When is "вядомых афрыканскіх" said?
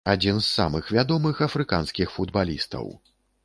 0.95-2.07